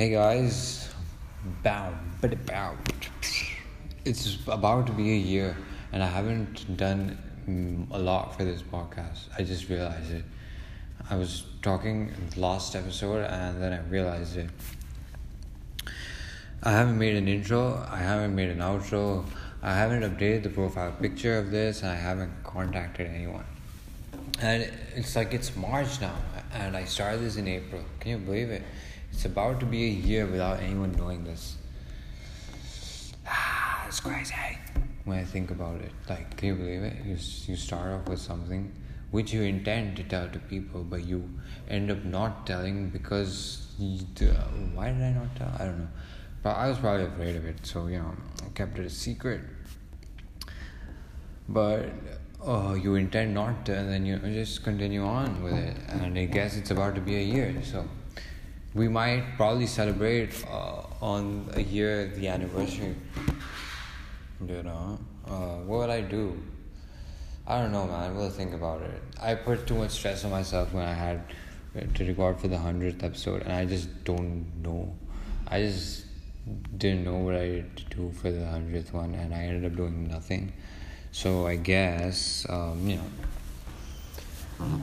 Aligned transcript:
Hey 0.00 0.08
guys, 0.08 0.88
bow, 1.62 1.92
but 2.22 2.46
bow. 2.46 2.74
It's 4.06 4.38
about 4.46 4.86
to 4.86 4.94
be 4.94 5.12
a 5.12 5.16
year, 5.18 5.54
and 5.92 6.02
I 6.02 6.06
haven't 6.06 6.74
done 6.78 7.18
mm, 7.46 7.86
a 7.94 7.98
lot 7.98 8.34
for 8.34 8.46
this 8.46 8.62
podcast. 8.62 9.24
I 9.36 9.42
just 9.42 9.68
realized 9.68 10.10
it. 10.10 10.24
I 11.10 11.16
was 11.16 11.44
talking 11.60 12.14
last 12.38 12.74
episode, 12.74 13.26
and 13.26 13.62
then 13.62 13.74
I 13.74 13.80
realized 13.90 14.38
it. 14.38 14.48
I 16.62 16.70
haven't 16.70 16.96
made 16.96 17.16
an 17.16 17.28
intro. 17.28 17.86
I 17.86 17.98
haven't 17.98 18.34
made 18.34 18.48
an 18.48 18.60
outro. 18.60 19.26
I 19.62 19.74
haven't 19.74 20.02
updated 20.02 20.44
the 20.44 20.48
profile 20.48 20.92
picture 20.92 21.36
of 21.36 21.50
this. 21.50 21.82
And 21.82 21.90
I 21.90 21.96
haven't 21.96 22.32
contacted 22.42 23.06
anyone. 23.06 23.44
And 24.40 24.66
it's 24.96 25.14
like 25.14 25.34
it's 25.34 25.54
March 25.56 26.00
now, 26.00 26.16
and 26.54 26.74
I 26.74 26.86
started 26.86 27.20
this 27.20 27.36
in 27.36 27.46
April. 27.46 27.84
Can 28.00 28.12
you 28.12 28.16
believe 28.16 28.48
it? 28.48 28.62
It's 29.12 29.24
about 29.24 29.60
to 29.60 29.66
be 29.66 29.84
a 29.84 29.90
year 29.90 30.26
without 30.26 30.60
anyone 30.60 30.92
knowing 30.92 31.24
this. 31.24 31.56
Ah, 33.26 33.86
it's 33.86 34.00
crazy 34.00 34.34
when 35.04 35.18
I 35.18 35.24
think 35.24 35.50
about 35.50 35.80
it. 35.80 35.92
Like, 36.08 36.36
can 36.36 36.48
you 36.48 36.54
believe 36.54 36.82
it? 36.82 36.96
You, 37.04 37.16
you 37.46 37.56
start 37.56 37.92
off 37.92 38.08
with 38.08 38.20
something 38.20 38.72
which 39.10 39.32
you 39.32 39.42
intend 39.42 39.96
to 39.96 40.04
tell 40.04 40.28
to 40.28 40.38
people, 40.38 40.84
but 40.84 41.04
you 41.04 41.28
end 41.68 41.90
up 41.90 42.04
not 42.04 42.46
telling 42.46 42.90
because 42.90 43.66
you, 43.78 43.98
uh, 44.22 44.34
why 44.74 44.92
did 44.92 45.02
I 45.02 45.10
not 45.12 45.34
tell? 45.36 45.52
I 45.58 45.64
don't 45.64 45.80
know. 45.80 45.88
But 46.42 46.56
I 46.56 46.68
was 46.68 46.78
probably 46.78 47.06
afraid 47.06 47.36
of 47.36 47.44
it, 47.44 47.66
so 47.66 47.86
you 47.88 47.98
know, 47.98 48.14
I 48.44 48.48
kept 48.54 48.78
it 48.78 48.86
a 48.86 48.90
secret. 48.90 49.40
But 51.48 51.90
uh, 52.46 52.74
you 52.80 52.94
intend 52.94 53.34
not 53.34 53.66
to, 53.66 53.74
and 53.74 53.90
then 53.90 54.06
you 54.06 54.18
just 54.18 54.62
continue 54.62 55.04
on 55.04 55.42
with 55.42 55.54
it. 55.54 55.76
And 55.88 56.16
I 56.18 56.26
guess 56.26 56.56
it's 56.56 56.70
about 56.70 56.94
to 56.94 57.00
be 57.00 57.16
a 57.16 57.22
year, 57.22 57.60
so 57.62 57.86
we 58.74 58.88
might 58.88 59.36
probably 59.36 59.66
celebrate 59.66 60.44
uh, 60.48 60.82
on 61.00 61.50
a 61.54 61.60
year 61.60 62.06
the 62.16 62.28
anniversary. 62.28 62.94
You 64.46 64.62
know, 64.62 64.98
uh, 65.26 65.56
what 65.66 65.80
would 65.80 65.90
I 65.90 66.00
do? 66.00 66.40
I 67.46 67.60
don't 67.60 67.72
know, 67.72 67.86
man. 67.86 68.16
We'll 68.16 68.30
think 68.30 68.54
about 68.54 68.82
it. 68.82 69.02
I 69.20 69.34
put 69.34 69.66
too 69.66 69.74
much 69.74 69.90
stress 69.90 70.24
on 70.24 70.30
myself 70.30 70.72
when 70.72 70.86
I 70.86 70.94
had 70.94 71.22
to 71.94 72.04
record 72.04 72.38
for 72.38 72.48
the 72.48 72.58
hundredth 72.58 73.02
episode, 73.02 73.42
and 73.42 73.52
I 73.52 73.64
just 73.64 74.04
don't 74.04 74.46
know. 74.62 74.94
I 75.48 75.62
just 75.62 76.04
didn't 76.78 77.04
know 77.04 77.18
what 77.18 77.34
I 77.34 77.46
had 77.46 77.76
to 77.76 77.84
do 77.84 78.12
for 78.12 78.30
the 78.30 78.46
hundredth 78.46 78.92
one, 78.92 79.14
and 79.14 79.34
I 79.34 79.42
ended 79.42 79.70
up 79.70 79.76
doing 79.76 80.08
nothing. 80.08 80.52
So 81.12 81.46
I 81.46 81.56
guess 81.56 82.46
um, 82.48 82.88
you 82.88 83.00
know, 84.60 84.80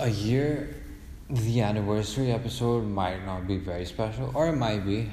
a 0.00 0.08
year 0.08 0.76
the 1.28 1.60
anniversary 1.60 2.30
episode 2.30 2.86
might 2.86 3.24
not 3.26 3.48
be 3.48 3.56
very 3.56 3.84
special, 3.84 4.30
or 4.34 4.48
it 4.48 4.56
might 4.56 4.86
be. 4.86 5.10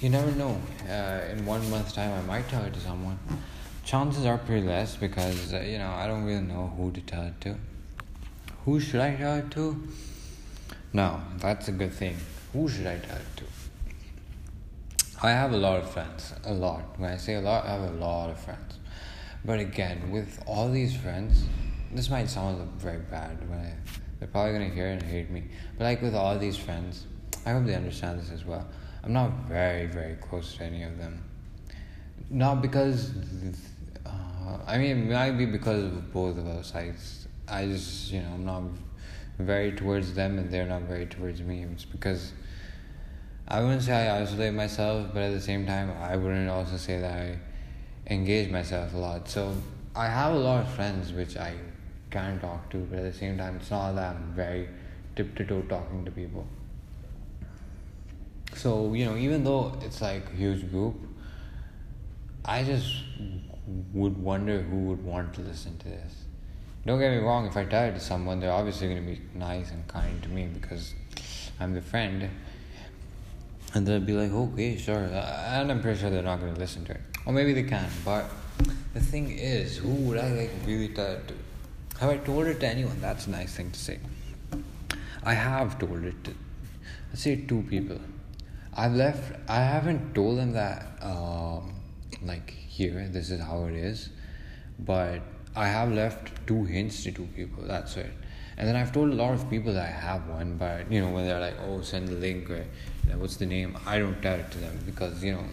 You 0.00 0.08
never 0.08 0.30
know. 0.32 0.58
Uh, 0.88 1.20
in 1.30 1.44
one 1.44 1.68
month's 1.70 1.92
time, 1.92 2.12
I 2.12 2.22
might 2.22 2.48
tell 2.48 2.64
it 2.64 2.72
to 2.74 2.80
someone. 2.80 3.18
Chances 3.84 4.24
are 4.24 4.38
pretty 4.38 4.66
less 4.66 4.96
because 4.96 5.52
uh, 5.52 5.60
you 5.60 5.78
know 5.78 5.90
I 5.90 6.06
don't 6.06 6.24
really 6.24 6.40
know 6.40 6.72
who 6.76 6.90
to 6.92 7.00
tell 7.02 7.22
it 7.24 7.38
to. 7.42 7.56
Who 8.64 8.80
should 8.80 9.00
I 9.00 9.14
tell 9.14 9.36
it 9.36 9.50
to? 9.52 9.86
No, 10.94 11.20
that's 11.38 11.68
a 11.68 11.72
good 11.72 11.92
thing. 11.92 12.16
Who 12.54 12.68
should 12.68 12.86
I 12.86 12.98
tell 12.98 13.16
it 13.16 13.36
to? 13.36 13.44
I 15.22 15.30
have 15.30 15.52
a 15.52 15.56
lot 15.56 15.80
of 15.80 15.90
friends. 15.90 16.32
A 16.44 16.54
lot. 16.54 16.98
When 16.98 17.10
I 17.10 17.18
say 17.18 17.34
a 17.34 17.40
lot, 17.40 17.66
I 17.66 17.72
have 17.72 17.90
a 17.90 17.96
lot 17.96 18.30
of 18.30 18.38
friends. 18.38 18.78
But 19.44 19.58
again, 19.58 20.10
with 20.10 20.42
all 20.46 20.70
these 20.70 20.96
friends, 20.96 21.44
this 21.94 22.10
might 22.10 22.28
sound 22.28 22.70
very 22.80 22.98
bad 22.98 23.38
but 23.48 23.58
I 23.58 23.74
they're 24.24 24.28
probably 24.28 24.52
gonna 24.52 24.70
hear 24.70 24.86
it 24.86 25.02
and 25.02 25.02
hate 25.02 25.30
me. 25.30 25.44
But 25.76 25.84
like 25.84 26.00
with 26.00 26.14
all 26.14 26.38
these 26.38 26.56
friends, 26.56 27.04
I 27.44 27.50
hope 27.50 27.66
they 27.66 27.74
understand 27.74 28.20
this 28.20 28.30
as 28.30 28.44
well. 28.44 28.66
I'm 29.02 29.12
not 29.12 29.30
very, 29.46 29.84
very 29.84 30.14
close 30.14 30.56
to 30.56 30.64
any 30.64 30.82
of 30.82 30.96
them. 30.96 31.22
Not 32.30 32.62
because, 32.62 33.10
uh, 34.06 34.58
I 34.66 34.78
mean, 34.78 35.10
it 35.10 35.12
might 35.12 35.32
be 35.32 35.44
because 35.44 35.84
of 35.84 36.10
both 36.10 36.38
of 36.38 36.46
us. 36.46 36.74
I, 36.74 36.94
I 37.46 37.66
just, 37.66 38.10
you 38.12 38.22
know, 38.22 38.30
I'm 38.32 38.46
not 38.46 38.62
very 39.38 39.72
towards 39.72 40.14
them 40.14 40.38
and 40.38 40.50
they're 40.50 40.66
not 40.66 40.82
very 40.82 41.04
towards 41.04 41.42
me. 41.42 41.66
It's 41.70 41.84
because 41.84 42.32
I 43.46 43.60
wouldn't 43.60 43.82
say 43.82 44.08
I 44.08 44.22
isolate 44.22 44.54
myself, 44.54 45.08
but 45.12 45.22
at 45.22 45.32
the 45.32 45.40
same 45.40 45.66
time, 45.66 45.90
I 46.00 46.16
wouldn't 46.16 46.48
also 46.48 46.78
say 46.78 46.98
that 46.98 47.12
I 47.12 47.38
engage 48.06 48.50
myself 48.50 48.94
a 48.94 48.96
lot. 48.96 49.28
So 49.28 49.54
I 49.94 50.06
have 50.06 50.32
a 50.32 50.38
lot 50.38 50.62
of 50.62 50.72
friends 50.72 51.12
which 51.12 51.36
I 51.36 51.52
can 52.14 52.40
talk 52.40 52.70
to, 52.70 52.78
but 52.78 53.00
at 53.00 53.12
the 53.12 53.18
same 53.18 53.36
time, 53.36 53.56
it's 53.56 53.70
not 53.70 53.92
that 53.96 54.16
I'm 54.16 54.32
very 54.34 54.68
tip 55.16 55.34
to 55.36 55.44
toe 55.44 55.62
talking 55.62 56.04
to 56.04 56.10
people. 56.10 56.46
So, 58.54 58.94
you 58.94 59.04
know, 59.04 59.16
even 59.16 59.42
though 59.42 59.76
it's 59.82 60.00
like 60.00 60.30
a 60.32 60.36
huge 60.36 60.70
group, 60.70 60.94
I 62.44 62.62
just 62.62 62.88
would 63.92 64.16
wonder 64.16 64.60
who 64.62 64.76
would 64.88 65.04
want 65.04 65.34
to 65.34 65.40
listen 65.40 65.76
to 65.78 65.88
this. 65.88 66.12
Don't 66.86 67.00
get 67.00 67.10
me 67.10 67.18
wrong, 67.18 67.46
if 67.46 67.56
I 67.56 67.64
tell 67.64 67.84
it 67.84 67.94
to 67.94 68.00
someone, 68.00 68.40
they're 68.40 68.52
obviously 68.52 68.88
going 68.88 69.04
to 69.04 69.10
be 69.14 69.20
nice 69.34 69.70
and 69.70 69.86
kind 69.88 70.22
to 70.22 70.28
me 70.28 70.46
because 70.46 70.94
I'm 71.58 71.74
the 71.74 71.80
friend. 71.80 72.28
And 73.74 73.86
they'll 73.86 74.00
be 74.00 74.12
like, 74.12 74.30
okay, 74.30 74.76
sure. 74.76 75.02
And 75.02 75.72
I'm 75.72 75.80
pretty 75.80 75.98
sure 76.00 76.10
they're 76.10 76.22
not 76.22 76.40
going 76.40 76.54
to 76.54 76.60
listen 76.60 76.84
to 76.84 76.92
it. 76.92 77.00
Or 77.26 77.32
maybe 77.32 77.54
they 77.54 77.64
can, 77.64 77.88
but 78.04 78.26
the 78.92 79.00
thing 79.00 79.30
is, 79.30 79.78
who 79.78 79.88
would 80.06 80.18
I 80.18 80.28
like 80.32 80.50
really 80.66 80.88
tell 80.88 81.12
it 81.12 81.26
to? 81.28 81.34
Have 82.00 82.10
I 82.10 82.16
told 82.16 82.46
it 82.46 82.58
to 82.60 82.66
anyone? 82.66 83.00
That's 83.00 83.28
a 83.28 83.30
nice 83.30 83.54
thing 83.54 83.70
to 83.70 83.78
say. 83.78 83.98
I 85.22 85.32
have 85.32 85.78
told 85.78 86.04
it 86.04 86.24
to, 86.24 86.34
let's 87.10 87.22
say, 87.22 87.36
two 87.36 87.62
people. 87.62 87.98
I've 88.76 88.94
left, 88.94 89.32
I 89.48 89.60
haven't 89.60 90.14
told 90.14 90.38
them 90.38 90.52
that, 90.52 90.98
um, 91.00 91.74
like, 92.24 92.50
here, 92.50 93.08
this 93.08 93.30
is 93.30 93.40
how 93.40 93.66
it 93.66 93.74
is, 93.74 94.10
but 94.80 95.20
I 95.54 95.68
have 95.68 95.92
left 95.92 96.46
two 96.48 96.64
hints 96.64 97.04
to 97.04 97.12
two 97.12 97.28
people, 97.36 97.62
that's 97.64 97.96
it. 97.96 98.10
And 98.56 98.66
then 98.66 98.74
I've 98.74 98.92
told 98.92 99.10
a 99.10 99.14
lot 99.14 99.32
of 99.32 99.48
people 99.48 99.72
that 99.72 99.86
I 99.86 99.90
have 99.90 100.28
one, 100.28 100.56
but, 100.56 100.90
you 100.90 101.00
know, 101.00 101.10
when 101.10 101.24
they're 101.24 101.40
like, 101.40 101.54
oh, 101.60 101.80
send 101.82 102.08
the 102.08 102.16
link, 102.16 102.50
or 102.50 102.64
what's 103.16 103.36
the 103.36 103.46
name, 103.46 103.78
I 103.86 104.00
don't 104.00 104.20
tell 104.20 104.38
it 104.38 104.50
to 104.50 104.58
them 104.58 104.78
because, 104.84 105.22
you 105.22 105.32
know, 105.32 105.44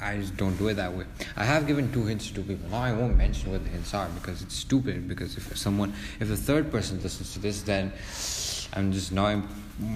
I 0.00 0.16
just 0.18 0.36
don't 0.36 0.56
do 0.56 0.68
it 0.68 0.74
that 0.74 0.92
way. 0.92 1.04
I 1.36 1.44
have 1.44 1.66
given 1.66 1.92
two 1.92 2.06
hints 2.06 2.28
to 2.28 2.34
two 2.34 2.42
people. 2.42 2.70
Now 2.70 2.82
I 2.82 2.92
won't 2.92 3.16
mention 3.16 3.50
what 3.50 3.64
the 3.64 3.70
hints 3.70 3.94
are 3.94 4.08
because 4.08 4.42
it's 4.42 4.54
stupid. 4.54 5.08
Because 5.08 5.36
if 5.36 5.56
someone, 5.56 5.92
if 6.20 6.30
a 6.30 6.36
third 6.36 6.70
person 6.70 7.02
listens 7.02 7.32
to 7.34 7.38
this, 7.40 7.62
then 7.62 7.92
I'm 8.74 8.92
just 8.92 9.12
not 9.12 9.42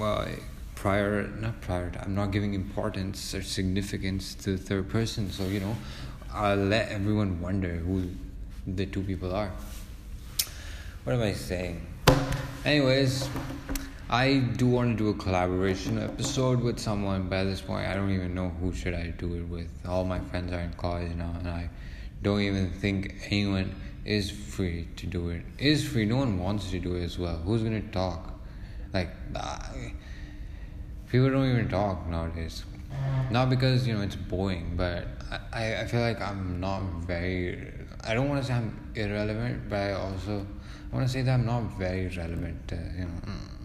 uh, 0.00 0.26
prior, 0.74 1.28
not 1.40 1.60
prior. 1.60 1.92
I'm 2.00 2.14
not 2.14 2.32
giving 2.32 2.54
importance 2.54 3.34
or 3.34 3.42
significance 3.42 4.34
to 4.36 4.56
the 4.56 4.58
third 4.58 4.88
person. 4.88 5.30
So 5.30 5.44
you 5.44 5.60
know, 5.60 5.76
I'll 6.32 6.56
let 6.56 6.90
everyone 6.90 7.40
wonder 7.40 7.76
who 7.76 8.10
the 8.66 8.86
two 8.86 9.02
people 9.02 9.34
are. 9.34 9.52
What 11.04 11.14
am 11.14 11.22
I 11.22 11.32
saying? 11.32 11.86
Anyways. 12.64 13.28
I 14.12 14.40
do 14.58 14.66
want 14.66 14.98
to 14.98 15.04
do 15.04 15.08
a 15.08 15.14
collaboration 15.14 15.98
episode 15.98 16.60
with 16.60 16.78
someone, 16.78 17.30
but 17.30 17.36
at 17.36 17.44
this 17.44 17.62
point, 17.62 17.86
I 17.86 17.94
don't 17.94 18.10
even 18.10 18.34
know 18.34 18.50
who 18.50 18.70
should 18.74 18.92
I 18.92 19.06
do 19.16 19.36
it 19.36 19.48
with. 19.48 19.70
All 19.88 20.04
my 20.04 20.18
friends 20.18 20.52
are 20.52 20.60
in 20.60 20.74
college 20.74 21.14
now, 21.14 21.34
and 21.38 21.48
I 21.48 21.70
don't 22.22 22.42
even 22.42 22.70
think 22.72 23.14
anyone 23.30 23.74
is 24.04 24.30
free 24.30 24.86
to 24.96 25.06
do 25.06 25.30
it. 25.30 25.40
Is 25.58 25.88
free. 25.88 26.04
No 26.04 26.16
one 26.16 26.38
wants 26.38 26.70
to 26.72 26.78
do 26.78 26.94
it 26.96 27.04
as 27.04 27.18
well. 27.18 27.38
Who's 27.38 27.62
gonna 27.62 27.80
talk? 27.80 28.38
Like, 28.92 29.08
people 31.08 31.30
don't 31.30 31.48
even 31.48 31.70
talk 31.70 32.06
nowadays. 32.06 32.64
Not 33.30 33.48
because 33.48 33.86
you 33.86 33.94
know 33.94 34.02
it's 34.02 34.16
boring, 34.16 34.74
but 34.76 35.06
I 35.54 35.76
I 35.76 35.86
feel 35.86 36.02
like 36.02 36.20
I'm 36.20 36.60
not 36.60 36.82
very. 37.06 37.66
I 38.04 38.12
don't 38.12 38.28
want 38.28 38.42
to 38.42 38.46
say 38.46 38.52
I'm 38.52 38.92
irrelevant, 38.94 39.70
but 39.70 39.76
I 39.76 39.92
also 39.92 40.46
I 40.92 40.94
want 40.94 41.06
to 41.06 41.10
say 41.10 41.22
that 41.22 41.32
I'm 41.32 41.46
not 41.46 41.62
very 41.78 42.08
relevant. 42.08 42.68
To, 42.68 42.74
you 42.74 43.06
know. 43.06 43.22
Mm. 43.24 43.61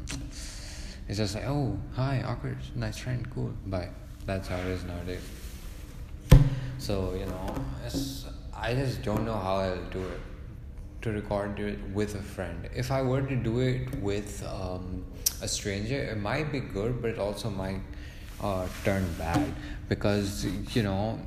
It's 1.08 1.18
just 1.18 1.36
like, 1.36 1.46
oh, 1.46 1.80
hi, 1.94 2.24
awkward, 2.26 2.58
nice 2.76 2.98
friend, 2.98 3.28
cool, 3.34 3.54
bye. 3.66 3.90
That's 4.26 4.48
how 4.48 4.58
it 4.58 4.68
is 4.68 4.84
nowadays. 4.84 5.22
So, 6.80 7.14
you 7.14 7.26
know, 7.26 7.56
I 8.54 8.74
just 8.74 9.04
don't 9.04 9.26
know 9.26 9.38
how 9.38 9.58
I'll 9.58 9.90
do 9.90 10.02
it 10.02 10.20
to 11.02 11.12
record 11.12 11.60
it 11.60 11.80
with 11.94 12.16
a 12.16 12.22
friend. 12.22 12.70
If 12.76 12.92
I 12.92 13.02
were 13.02 13.22
to 13.22 13.36
do 13.36 13.60
it 13.60 13.96
with 14.02 14.46
um, 14.46 15.06
a 15.42 15.48
stranger, 15.48 15.98
it 15.98 16.18
might 16.18 16.52
be 16.52 16.60
good, 16.60 17.02
but 17.02 17.12
it 17.12 17.20
also 17.20 17.50
might 17.50 17.82
uh, 18.42 18.68
turn 18.84 19.08
bad 19.18 19.54
because, 19.90 20.46
you 20.76 20.84
know, 20.84 21.20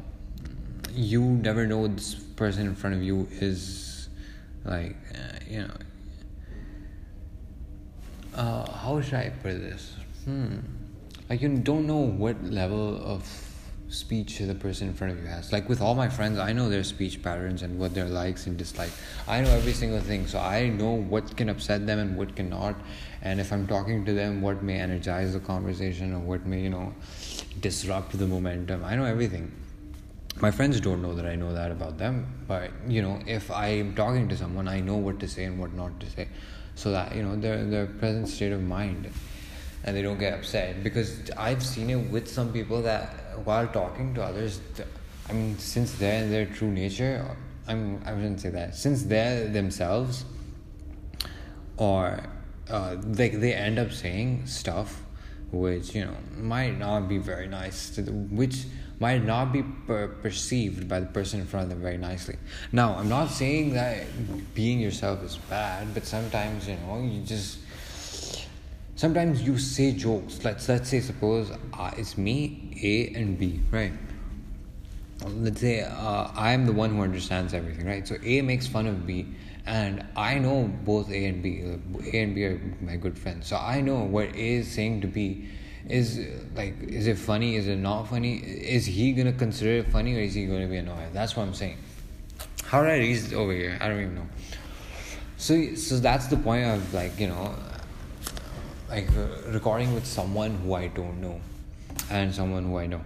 you 0.92 1.22
never 1.22 1.66
know 1.66 1.86
this 1.86 2.14
person 2.14 2.66
in 2.66 2.74
front 2.74 2.96
of 2.96 3.02
you 3.02 3.28
is 3.30 4.08
like, 4.64 4.96
uh, 5.14 5.38
you 5.48 5.60
know, 5.62 5.74
uh, 8.40 8.70
how 8.72 9.00
should 9.02 9.14
I 9.14 9.30
put 9.42 9.60
this? 9.60 9.94
Hmm. 10.24 10.58
Like 11.28 11.42
you 11.42 11.48
don't 11.58 11.86
know 11.86 11.98
what 11.98 12.42
level 12.42 12.96
of 13.04 13.22
speech 13.90 14.38
the 14.38 14.54
person 14.54 14.88
in 14.88 14.94
front 14.94 15.12
of 15.12 15.18
you 15.22 15.26
has. 15.26 15.52
Like 15.52 15.68
with 15.68 15.82
all 15.82 15.94
my 15.94 16.08
friends, 16.08 16.38
I 16.38 16.52
know 16.52 16.68
their 16.70 16.84
speech 16.84 17.22
patterns 17.22 17.62
and 17.62 17.78
what 17.78 17.92
their 17.94 18.06
likes 18.06 18.46
and 18.46 18.56
dislikes. 18.56 18.98
I 19.28 19.42
know 19.42 19.50
every 19.50 19.72
single 19.72 20.00
thing, 20.00 20.26
so 20.26 20.38
I 20.38 20.68
know 20.68 20.92
what 20.92 21.36
can 21.36 21.50
upset 21.50 21.86
them 21.86 21.98
and 21.98 22.16
what 22.16 22.34
cannot. 22.34 22.76
And 23.20 23.40
if 23.40 23.52
I'm 23.52 23.66
talking 23.66 24.04
to 24.06 24.14
them, 24.14 24.40
what 24.40 24.62
may 24.62 24.80
energize 24.80 25.34
the 25.34 25.40
conversation 25.40 26.14
or 26.14 26.20
what 26.20 26.46
may, 26.46 26.60
you 26.62 26.70
know, 26.70 26.94
disrupt 27.60 28.18
the 28.18 28.26
momentum. 28.26 28.84
I 28.84 28.96
know 28.96 29.04
everything. 29.04 29.52
My 30.40 30.50
friends 30.50 30.80
don't 30.80 31.02
know 31.02 31.14
that 31.14 31.26
I 31.26 31.34
know 31.34 31.52
that 31.52 31.70
about 31.70 31.98
them, 31.98 32.26
but 32.48 32.70
you 32.88 33.02
know, 33.02 33.20
if 33.26 33.50
I'm 33.50 33.94
talking 33.94 34.28
to 34.28 34.36
someone, 34.36 34.68
I 34.68 34.80
know 34.80 34.96
what 34.96 35.20
to 35.20 35.28
say 35.28 35.44
and 35.44 35.58
what 35.58 35.74
not 35.74 36.00
to 36.00 36.08
say, 36.08 36.28
so 36.74 36.90
that 36.92 37.14
you 37.14 37.22
know 37.22 37.36
their 37.36 37.64
their 37.64 37.86
present 37.86 38.28
state 38.28 38.52
of 38.52 38.62
mind 38.62 39.10
and 39.84 39.96
they 39.96 40.02
don't 40.02 40.18
get 40.18 40.34
upset. 40.34 40.82
Because 40.82 41.30
I've 41.36 41.64
seen 41.64 41.90
it 41.90 42.10
with 42.10 42.28
some 42.28 42.52
people 42.52 42.82
that 42.82 43.38
while 43.44 43.66
talking 43.66 44.14
to 44.14 44.22
others, 44.22 44.60
I 45.28 45.32
mean, 45.32 45.58
since 45.58 45.92
they're 45.92 46.24
in 46.24 46.30
their 46.30 46.46
true 46.46 46.70
nature, 46.70 47.36
I'm 47.66 48.02
I 48.04 48.12
wouldn't 48.12 48.40
say 48.40 48.50
that. 48.50 48.74
Since 48.74 49.04
they're 49.04 49.48
themselves, 49.48 50.24
or 51.76 52.20
uh, 52.68 52.96
they 53.00 53.30
they 53.30 53.54
end 53.54 53.78
up 53.78 53.92
saying 53.92 54.46
stuff 54.46 55.02
which 55.52 55.94
you 55.94 56.04
know 56.04 56.16
might 56.38 56.78
not 56.78 57.08
be 57.08 57.18
very 57.18 57.48
nice 57.48 57.90
to 57.90 58.02
the, 58.02 58.12
which 58.12 58.64
might 59.00 59.24
not 59.24 59.50
be 59.50 59.62
per- 59.62 60.08
perceived 60.08 60.86
by 60.86 61.00
the 61.00 61.06
person 61.06 61.40
in 61.40 61.46
front 61.46 61.64
of 61.64 61.70
them 61.70 61.80
very 61.80 61.96
nicely. 61.96 62.36
Now, 62.70 62.94
I'm 62.96 63.08
not 63.08 63.30
saying 63.30 63.72
that 63.72 64.04
being 64.54 64.78
yourself 64.78 65.24
is 65.24 65.36
bad, 65.36 65.92
but 65.94 66.04
sometimes 66.04 66.68
you 66.68 66.76
know 66.76 67.00
you 67.00 67.22
just 67.22 67.58
sometimes 68.96 69.42
you 69.42 69.58
say 69.58 69.92
jokes. 69.92 70.44
Let's 70.44 70.68
let's 70.68 70.90
say 70.90 71.00
suppose 71.00 71.50
uh, 71.50 71.90
it's 71.96 72.18
me, 72.18 72.76
A 72.82 73.18
and 73.18 73.38
B, 73.38 73.60
right? 73.70 73.92
Let's 75.26 75.60
say 75.60 75.82
uh, 75.82 76.28
I'm 76.36 76.66
the 76.66 76.72
one 76.72 76.90
who 76.94 77.02
understands 77.02 77.54
everything, 77.54 77.86
right? 77.86 78.06
So 78.06 78.16
A 78.22 78.42
makes 78.42 78.66
fun 78.66 78.86
of 78.86 79.06
B, 79.06 79.26
and 79.64 80.04
I 80.14 80.38
know 80.38 80.70
both 80.84 81.10
A 81.10 81.24
and 81.24 81.42
B. 81.42 81.62
A 82.12 82.22
and 82.22 82.34
B 82.34 82.44
are 82.44 82.60
my 82.82 82.96
good 82.96 83.18
friends, 83.18 83.46
so 83.46 83.56
I 83.56 83.80
know 83.80 84.00
what 84.00 84.28
A 84.34 84.54
is 84.60 84.70
saying 84.70 85.00
to 85.00 85.06
B 85.06 85.48
is 85.88 86.20
like 86.54 86.80
is 86.82 87.06
it 87.06 87.18
funny? 87.18 87.56
Is 87.56 87.66
it 87.66 87.76
not 87.76 88.04
funny? 88.08 88.36
Is 88.36 88.86
he 88.86 89.12
gonna 89.12 89.32
consider 89.32 89.78
it 89.78 89.88
funny 89.88 90.16
or 90.16 90.20
is 90.20 90.34
he 90.34 90.46
gonna 90.46 90.66
be 90.66 90.76
annoyed? 90.76 91.12
That's 91.12 91.36
what 91.36 91.44
i'm 91.44 91.54
saying. 91.54 91.78
How 92.64 92.82
did 92.82 92.90
i 92.90 92.98
reach 92.98 93.32
over 93.32 93.52
here? 93.52 93.78
I 93.80 93.88
don't 93.88 94.00
even 94.00 94.14
know. 94.14 94.28
So 95.36 95.74
so 95.74 95.98
that's 95.98 96.26
the 96.26 96.36
point 96.36 96.66
of 96.66 96.94
like 96.94 97.18
you 97.18 97.28
know 97.28 97.54
like 98.88 99.08
recording 99.46 99.94
with 99.94 100.06
someone 100.06 100.56
who 100.56 100.74
I 100.74 100.88
don't 100.88 101.20
know 101.20 101.40
and 102.10 102.34
someone 102.34 102.64
who 102.64 102.78
I 102.78 102.86
know. 102.86 103.00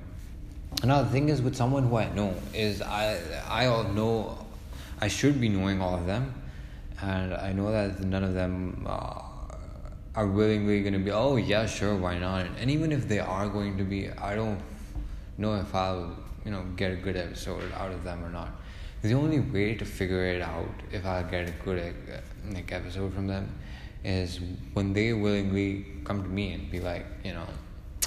another 0.83 1.09
thing 1.09 1.29
is 1.29 1.41
with 1.41 1.55
someone 1.55 1.85
who 1.85 1.97
I 1.97 2.09
know 2.15 2.35
is 2.53 2.83
I 2.83 3.21
I 3.49 3.67
all 3.67 3.85
know 3.85 4.45
I 5.01 5.09
should 5.09 5.41
be 5.41 5.49
knowing 5.49 5.81
all 5.81 5.95
of 5.95 6.07
them, 6.07 6.35
and 7.03 7.35
I 7.35 7.53
know 7.53 7.71
that 7.71 8.01
none 8.01 8.25
of 8.25 8.35
them 8.35 8.87
uh, 8.89 9.21
are 10.17 10.27
willingly 10.27 10.81
going 10.81 10.93
to 10.93 10.99
be 10.99 11.11
oh 11.11 11.37
yeah 11.37 11.67
sure 11.67 11.97
why 11.97 12.19
not 12.19 12.47
and 12.59 12.71
even 12.71 12.93
if 12.93 13.09
they 13.09 13.19
are 13.19 13.49
going 13.49 13.77
to 13.77 13.85
be 13.85 14.11
I 14.11 14.35
don't 14.35 14.61
know 15.39 15.57
if 15.57 15.75
I'll 15.75 16.17
you 16.45 16.51
know 16.51 16.65
get 16.77 16.93
a 16.93 16.97
good 16.97 17.17
episode 17.17 17.73
out 17.73 17.91
of 17.91 18.05
them 18.05 18.25
or 18.25 18.31
not. 18.31 18.51
The 19.03 19.15
only 19.15 19.41
way 19.41 19.75
to 19.75 19.85
figure 19.85 20.25
it 20.25 20.41
out 20.41 20.71
if 20.91 21.05
I'll 21.05 21.25
get 21.25 21.49
a 21.49 21.53
good 21.65 21.79
uh, 21.79 22.53
like 22.53 22.73
episode 22.73 23.13
from 23.13 23.27
them 23.27 23.53
is 24.05 24.41
when 24.75 24.93
they 24.93 25.13
willingly 25.13 25.87
come 26.05 26.23
to 26.23 26.29
me 26.29 26.53
and 26.53 26.71
be 26.71 26.81
like, 26.81 27.07
you 27.25 27.33
know, 27.33 27.47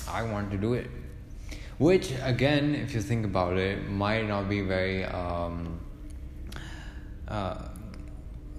I 0.08 0.24
want 0.24 0.52
to 0.52 0.58
do 0.58 0.74
it. 0.74 0.90
Which, 1.80 2.12
again, 2.24 2.74
if 2.76 2.94
you 2.94 3.02
think 3.02 3.26
about 3.26 3.58
it, 3.58 3.90
might 3.90 4.28
not 4.28 4.50
be 4.50 4.62
very. 4.62 5.06
Um, 5.06 5.80
uh, 7.28 7.68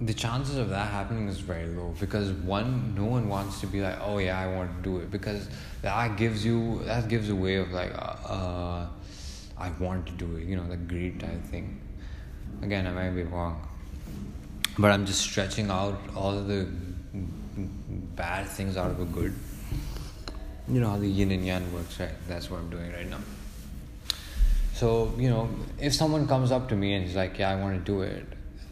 the 0.01 0.13
chances 0.13 0.55
of 0.55 0.69
that 0.69 0.91
happening 0.91 1.27
is 1.27 1.39
very 1.39 1.67
low 1.67 1.93
because 1.99 2.31
one, 2.31 2.95
no 2.95 3.03
one 3.03 3.27
wants 3.27 3.59
to 3.59 3.67
be 3.67 3.81
like, 3.81 3.97
oh 4.01 4.17
yeah, 4.17 4.39
I 4.39 4.47
want 4.47 4.75
to 4.77 4.81
do 4.81 4.97
it 4.99 5.11
because 5.11 5.49
that 5.81 6.15
gives 6.15 6.45
you 6.45 6.81
that 6.85 7.09
gives 7.09 7.29
a 7.29 7.35
way 7.35 7.55
of 7.55 7.71
like, 7.71 7.93
uh, 7.93 8.33
uh 8.33 8.87
I 9.57 9.69
want 9.71 10.05
to 10.05 10.13
do 10.13 10.37
it, 10.37 10.43
you 10.43 10.55
know, 10.55 10.67
the 10.67 10.77
greed 10.77 11.19
type 11.19 11.43
thing. 11.43 11.81
Again, 12.61 12.87
I 12.87 12.91
might 12.91 13.09
be 13.09 13.23
wrong, 13.23 13.67
but 14.77 14.91
I'm 14.91 15.05
just 15.05 15.21
stretching 15.21 15.69
out 15.69 15.99
all 16.15 16.41
the 16.41 16.65
bad 18.15 18.47
things 18.47 18.77
out 18.77 18.91
of 18.91 19.01
a 19.01 19.05
good. 19.05 19.33
You 20.69 20.79
know 20.79 20.91
how 20.91 20.97
the 20.97 21.07
yin 21.07 21.31
and 21.31 21.45
yang 21.45 21.73
works, 21.73 21.99
right? 21.99 22.11
That's 22.27 22.49
what 22.49 22.61
I'm 22.61 22.69
doing 22.69 22.91
right 22.93 23.09
now. 23.09 23.19
So, 24.75 25.13
you 25.17 25.29
know, 25.29 25.49
if 25.77 25.93
someone 25.93 26.25
comes 26.25 26.53
up 26.53 26.69
to 26.69 26.75
me 26.75 26.93
and 26.93 27.05
he's 27.05 27.17
like, 27.17 27.37
Yeah, 27.37 27.49
I 27.49 27.55
want 27.55 27.77
to 27.77 27.91
do 27.91 28.01
it, 28.01 28.25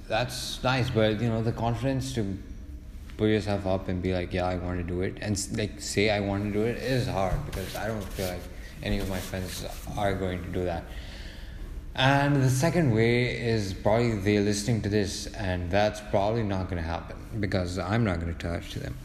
that's 0.07 0.61
nice, 0.63 0.89
but 0.89 1.21
you 1.21 1.29
know, 1.29 1.41
the 1.43 1.51
confidence 1.51 2.13
to 2.13 2.37
put 3.17 3.29
yourself 3.29 3.65
up 3.65 3.87
and 3.87 4.01
be 4.01 4.13
like, 4.13 4.33
Yeah, 4.33 4.47
I 4.47 4.57
want 4.57 4.77
to 4.77 4.83
do 4.83 5.01
it, 5.01 5.17
and 5.21 5.37
like 5.57 5.81
say 5.81 6.09
I 6.09 6.19
want 6.19 6.45
to 6.45 6.51
do 6.51 6.65
it 6.65 6.77
is 6.77 7.07
hard 7.07 7.45
because 7.45 7.75
I 7.75 7.87
don't 7.87 8.03
feel 8.03 8.27
like 8.27 8.41
any 8.83 8.99
of 8.99 9.09
my 9.09 9.19
friends 9.19 9.65
are 9.97 10.13
going 10.13 10.43
to 10.43 10.49
do 10.49 10.65
that. 10.65 10.83
And 11.95 12.35
the 12.35 12.49
second 12.49 12.93
way 12.93 13.39
is 13.39 13.73
probably 13.73 14.19
they're 14.19 14.41
listening 14.41 14.81
to 14.83 14.89
this, 14.89 15.25
and 15.33 15.71
that's 15.71 15.99
probably 16.11 16.43
not 16.43 16.69
going 16.69 16.81
to 16.81 16.87
happen 16.87 17.17
because 17.39 17.79
I'm 17.79 18.03
not 18.03 18.19
going 18.19 18.33
to 18.33 18.39
tell 18.39 18.53
it 18.53 18.63
to 18.71 18.79
them. 18.79 18.97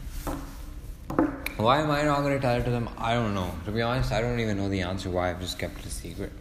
Why 1.57 1.81
am 1.81 1.89
I 1.89 2.03
not 2.03 2.21
going 2.21 2.35
to 2.35 2.39
tell 2.39 2.59
it 2.59 2.63
to 2.65 2.69
them? 2.69 2.89
I 2.97 3.13
don't 3.13 3.33
know. 3.33 3.51
To 3.65 3.71
be 3.71 3.81
honest, 3.81 4.11
I 4.11 4.21
don't 4.21 4.39
even 4.39 4.57
know 4.57 4.69
the 4.69 4.81
answer 4.81 5.09
why 5.09 5.31
I've 5.31 5.39
just 5.39 5.57
kept 5.57 5.79
it 5.79 5.85
a 5.85 5.89
secret. 5.89 6.31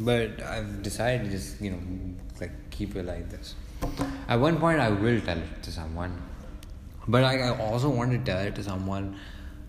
But 0.00 0.42
I've 0.42 0.82
decided 0.82 1.24
to 1.26 1.30
just, 1.30 1.60
you 1.60 1.70
know, 1.70 1.80
like 2.40 2.52
keep 2.70 2.96
it 2.96 3.04
like 3.04 3.30
this. 3.30 3.54
At 4.28 4.40
one 4.40 4.58
point, 4.58 4.80
I 4.80 4.90
will 4.90 5.20
tell 5.20 5.38
it 5.38 5.62
to 5.62 5.70
someone, 5.70 6.20
but 7.06 7.22
like, 7.22 7.40
I 7.40 7.50
also 7.58 7.90
want 7.90 8.12
to 8.12 8.18
tell 8.18 8.40
it 8.40 8.54
to 8.54 8.62
someone 8.62 9.16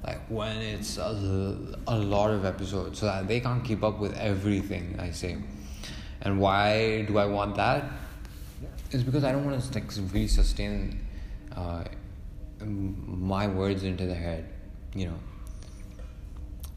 like 0.06 0.20
when 0.30 0.58
it's 0.58 0.98
a, 0.98 1.58
a 1.88 1.98
lot 1.98 2.32
of 2.32 2.46
episodes 2.46 3.00
so 3.00 3.08
that 3.08 3.28
they 3.28 3.40
can't 3.40 3.64
keep 3.64 3.84
up 3.84 4.00
with 4.00 4.16
everything 4.18 4.98
I 5.00 5.12
say. 5.12 5.38
And 6.22 6.40
why 6.40 7.04
do 7.04 7.18
I 7.18 7.26
want 7.26 7.56
that? 7.56 7.86
It's 8.92 9.04
because 9.04 9.24
I 9.24 9.32
don't 9.32 9.46
want 9.46 9.62
to 9.62 9.74
like 9.74 9.92
really 10.14 10.28
sustain 10.28 11.06
uh, 11.56 11.84
my 12.60 13.48
words 13.48 13.84
into 13.84 14.06
their 14.06 14.16
head. 14.16 14.46
You 14.94 15.08
know, 15.08 15.20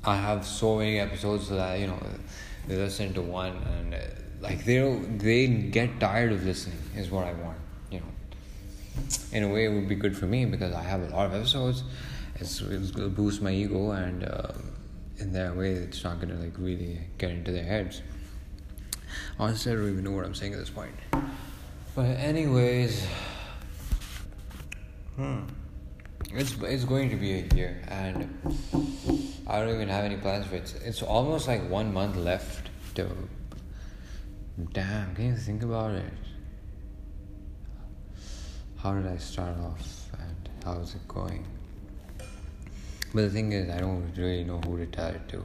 I 0.04 0.16
have 0.16 0.44
so 0.44 0.78
many 0.78 0.98
episodes 0.98 1.48
that 1.50 1.78
you 1.78 1.86
know 1.86 1.98
they 2.66 2.76
listen 2.76 3.14
to 3.14 3.22
one 3.22 3.56
and 3.78 3.94
like 4.40 4.64
they 4.64 4.78
they 5.16 5.46
get 5.46 6.00
tired 6.00 6.32
of 6.32 6.44
listening 6.44 6.78
is 6.96 7.10
what 7.10 7.26
I 7.26 7.32
want. 7.32 7.58
You 7.90 8.00
know, 8.00 8.06
in 9.32 9.42
a 9.44 9.48
way 9.48 9.64
it 9.64 9.72
would 9.72 9.88
be 9.88 9.94
good 9.94 10.16
for 10.16 10.26
me 10.26 10.44
because 10.44 10.74
I 10.74 10.82
have 10.82 11.02
a 11.02 11.08
lot 11.08 11.26
of 11.26 11.34
episodes. 11.34 11.84
It's, 12.36 12.60
it's 12.60 12.90
gonna 12.90 13.08
boost 13.08 13.42
my 13.42 13.50
ego 13.50 13.90
and 13.90 14.24
uh, 14.24 14.52
in 15.18 15.32
that 15.32 15.56
way 15.56 15.72
it's 15.72 16.04
not 16.04 16.20
gonna 16.20 16.36
like 16.36 16.56
really 16.56 17.00
get 17.18 17.30
into 17.30 17.52
their 17.52 17.64
heads. 17.64 18.02
Honestly, 19.38 19.72
I 19.72 19.74
don't 19.74 19.90
even 19.90 20.04
know 20.04 20.12
what 20.12 20.24
I'm 20.24 20.34
saying 20.34 20.52
at 20.52 20.58
this 20.58 20.70
point. 20.70 20.94
But 21.94 22.04
anyways, 22.04 23.06
hmm. 25.16 25.40
It's 26.32 26.54
it's 26.60 26.84
going 26.84 27.10
to 27.10 27.16
be 27.16 27.32
a 27.32 27.54
year, 27.54 27.80
and 27.88 28.28
I 29.46 29.60
don't 29.60 29.74
even 29.74 29.88
have 29.88 30.04
any 30.04 30.16
plans 30.16 30.46
for 30.46 30.56
it. 30.56 30.74
It's 30.84 31.02
almost 31.02 31.48
like 31.48 31.68
one 31.70 31.92
month 31.92 32.16
left 32.16 32.68
to. 32.96 33.08
Damn, 34.72 35.14
can 35.14 35.26
you 35.26 35.36
think 35.36 35.62
about 35.62 35.92
it? 35.92 36.12
How 38.76 38.94
did 38.94 39.06
I 39.06 39.16
start 39.16 39.56
off, 39.58 40.10
and 40.18 40.48
how's 40.64 40.94
it 40.94 41.06
going? 41.06 41.46
But 43.14 43.22
the 43.22 43.30
thing 43.30 43.52
is, 43.52 43.70
I 43.70 43.78
don't 43.78 44.12
really 44.16 44.44
know 44.44 44.58
who 44.58 44.76
to 44.78 44.86
tell 44.86 45.08
it 45.08 45.28
to. 45.28 45.44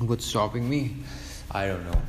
What's 0.00 0.26
stopping 0.26 0.68
me? 0.68 0.96
I 1.50 1.66
don't 1.66 1.84
know. 1.84 2.02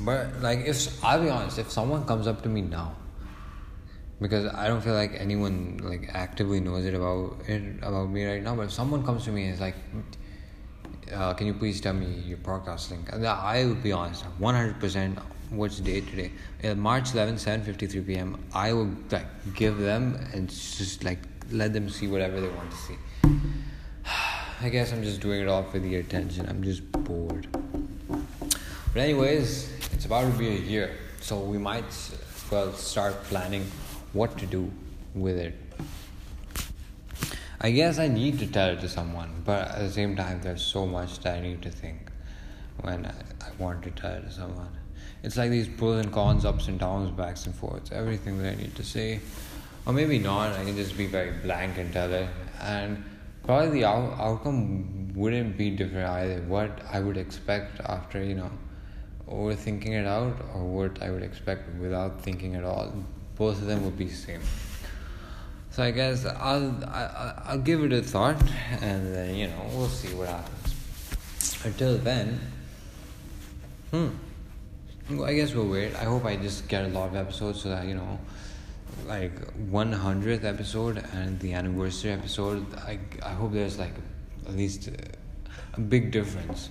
But 0.00 0.40
like, 0.40 0.60
if 0.66 1.04
I'll 1.04 1.22
be 1.22 1.30
honest, 1.30 1.58
if 1.58 1.70
someone 1.70 2.04
comes 2.04 2.26
up 2.26 2.42
to 2.42 2.48
me 2.48 2.60
now 2.62 2.96
because 4.20 4.46
I 4.54 4.68
don't 4.68 4.80
feel 4.80 4.94
like 4.94 5.12
anyone 5.18 5.80
like 5.82 6.08
actively 6.12 6.60
knows 6.60 6.84
it 6.84 6.94
about 6.94 7.36
it 7.46 7.62
about 7.82 8.08
me 8.10 8.24
right 8.24 8.42
now. 8.42 8.54
But 8.54 8.62
if 8.62 8.72
someone 8.72 9.04
comes 9.04 9.24
to 9.24 9.30
me 9.30 9.44
and 9.44 9.54
is 9.54 9.60
like, 9.60 9.76
uh, 11.12 11.34
"Can 11.34 11.46
you 11.46 11.54
please 11.54 11.80
tell 11.80 11.94
me 11.94 12.06
your 12.26 12.38
podcast 12.38 12.90
link?" 12.90 13.12
I 13.12 13.64
will 13.64 13.74
be 13.74 13.92
honest, 13.92 14.24
one 14.38 14.54
hundred 14.54 14.80
percent. 14.80 15.18
What's 15.50 15.78
the 15.78 15.84
date 15.84 16.08
today? 16.08 16.32
Uh, 16.64 16.74
March 16.74 17.12
11, 17.12 17.36
7:53 17.36 18.06
p.m. 18.06 18.38
I 18.52 18.72
will 18.72 18.90
like 19.10 19.26
give 19.54 19.78
them 19.78 20.18
and 20.32 20.48
just 20.48 21.04
like 21.04 21.18
let 21.50 21.72
them 21.72 21.88
see 21.90 22.08
whatever 22.08 22.40
they 22.40 22.48
want 22.48 22.70
to 22.70 22.76
see. 22.76 22.96
I 24.60 24.68
guess 24.68 24.92
I'm 24.92 25.02
just 25.02 25.20
doing 25.20 25.42
it 25.42 25.48
all 25.48 25.62
for 25.62 25.78
the 25.78 25.96
attention. 25.96 26.48
I'm 26.48 26.62
just 26.62 26.90
bored. 26.92 27.46
But 28.08 29.00
anyways, 29.00 29.70
it's 29.92 30.06
about 30.06 30.30
to 30.32 30.38
be 30.38 30.48
a 30.48 30.58
year, 30.58 30.96
so 31.20 31.38
we 31.40 31.58
might 31.58 31.84
well 32.50 32.72
start 32.72 33.22
planning 33.24 33.66
what 34.12 34.38
to 34.38 34.46
do 34.46 34.70
with 35.14 35.36
it. 35.36 35.54
I 37.64 37.70
guess 37.70 37.98
I 37.98 38.08
need 38.08 38.40
to 38.40 38.46
tell 38.46 38.68
it 38.74 38.80
to 38.82 38.90
someone, 38.90 39.40
but 39.42 39.68
at 39.68 39.78
the 39.78 39.90
same 39.90 40.16
time, 40.16 40.42
there's 40.42 40.60
so 40.60 40.84
much 40.84 41.20
that 41.20 41.38
I 41.38 41.40
need 41.40 41.62
to 41.62 41.70
think. 41.70 42.10
when 42.82 43.06
I, 43.06 43.14
I 43.42 43.50
want 43.58 43.82
to 43.84 43.90
tell 43.90 44.12
it 44.12 44.24
to 44.24 44.30
someone. 44.30 44.68
It's 45.22 45.38
like 45.38 45.50
these 45.50 45.66
pros 45.66 46.04
and 46.04 46.12
cons, 46.12 46.44
ups 46.44 46.68
and 46.68 46.78
downs, 46.78 47.10
backs 47.12 47.46
and 47.46 47.54
forths, 47.54 47.90
everything 47.90 48.36
that 48.42 48.52
I 48.52 48.56
need 48.56 48.74
to 48.74 48.84
say. 48.84 49.18
Or 49.86 49.94
maybe 49.94 50.18
not, 50.18 50.52
I 50.52 50.62
can 50.62 50.76
just 50.76 50.94
be 50.98 51.06
very 51.06 51.30
blank 51.38 51.78
and 51.78 51.90
tell 51.90 52.12
it. 52.12 52.28
And 52.60 53.02
probably 53.44 53.70
the 53.70 53.86
out- 53.86 54.20
outcome 54.20 55.14
wouldn't 55.14 55.56
be 55.56 55.70
different 55.70 56.06
either. 56.10 56.42
What 56.42 56.82
I 56.92 57.00
would 57.00 57.16
expect 57.16 57.80
after, 57.80 58.22
you 58.22 58.34
know, 58.34 58.50
overthinking 59.26 59.98
it 60.02 60.06
out 60.06 60.36
or 60.54 60.64
what 60.64 61.02
I 61.02 61.10
would 61.10 61.22
expect 61.22 61.74
without 61.80 62.20
thinking 62.20 62.56
at 62.56 62.64
all, 62.64 62.92
both 63.36 63.56
of 63.62 63.68
them 63.68 63.86
would 63.86 63.96
be 63.96 64.04
the 64.04 64.14
same. 64.14 64.42
So 65.74 65.82
I 65.82 65.90
guess 65.90 66.24
I'll 66.24 66.70
I, 66.86 67.34
I'll 67.46 67.58
give 67.58 67.82
it 67.82 67.92
a 67.92 68.00
thought, 68.00 68.40
and 68.80 69.12
then 69.12 69.34
you 69.34 69.48
know 69.48 69.60
we'll 69.72 69.88
see 69.88 70.14
what 70.14 70.28
happens. 70.28 71.64
Until 71.64 71.98
then, 71.98 72.38
hmm. 73.90 74.10
Well, 75.10 75.24
I 75.24 75.34
guess 75.34 75.52
we'll 75.52 75.66
wait. 75.66 75.96
I 75.96 76.04
hope 76.04 76.26
I 76.26 76.36
just 76.36 76.68
get 76.68 76.84
a 76.84 76.88
lot 76.88 77.08
of 77.08 77.16
episodes 77.16 77.62
so 77.62 77.70
that 77.70 77.88
you 77.88 77.96
know, 77.96 78.20
like 79.08 79.36
one 79.68 79.90
hundredth 79.90 80.44
episode 80.44 81.02
and 81.12 81.40
the 81.40 81.54
anniversary 81.54 82.12
episode. 82.12 82.64
I 82.76 83.00
I 83.20 83.30
hope 83.30 83.50
there's 83.50 83.76
like 83.76 83.94
at 84.46 84.54
least 84.54 84.88
a 85.72 85.80
big 85.80 86.12
difference. 86.12 86.70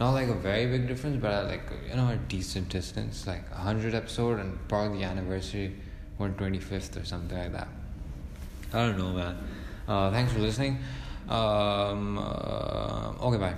Not 0.00 0.10
like 0.10 0.28
a 0.28 0.34
very 0.34 0.66
big 0.66 0.88
difference, 0.88 1.22
but 1.22 1.46
like 1.46 1.70
you 1.88 1.94
know 1.94 2.08
a 2.08 2.16
decent 2.16 2.68
distance, 2.68 3.28
like 3.28 3.48
hundred 3.52 3.94
episode 3.94 4.40
and 4.40 4.58
probably 4.66 4.98
the 4.98 5.04
anniversary, 5.04 5.76
one 6.16 6.34
twenty 6.34 6.58
fifth 6.58 6.96
or 6.96 7.04
something 7.04 7.38
like 7.38 7.52
that. 7.52 7.68
I 8.72 8.86
don't 8.86 8.98
know, 8.98 9.12
man. 9.12 9.36
Uh, 9.88 10.10
thanks 10.12 10.32
for 10.32 10.38
listening. 10.38 10.78
Um, 11.28 12.18
uh, 12.18 13.12
okay, 13.22 13.38
bye. 13.38 13.54